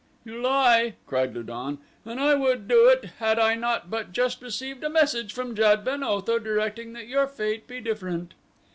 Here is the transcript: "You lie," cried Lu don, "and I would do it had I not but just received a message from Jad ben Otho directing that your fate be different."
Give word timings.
"You 0.25 0.41
lie," 0.41 0.95
cried 1.05 1.35
Lu 1.35 1.43
don, 1.43 1.77
"and 2.05 2.19
I 2.19 2.33
would 2.33 2.67
do 2.67 2.87
it 2.87 3.11
had 3.19 3.37
I 3.37 3.53
not 3.53 3.91
but 3.91 4.11
just 4.11 4.41
received 4.41 4.83
a 4.83 4.89
message 4.89 5.31
from 5.31 5.55
Jad 5.55 5.85
ben 5.85 6.01
Otho 6.03 6.39
directing 6.39 6.93
that 6.93 7.05
your 7.05 7.27
fate 7.27 7.67
be 7.67 7.79
different." 7.81 8.33